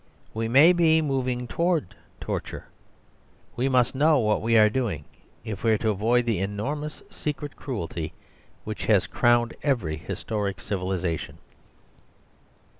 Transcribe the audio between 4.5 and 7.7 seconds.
are doing, if we are to avoid the enormous secret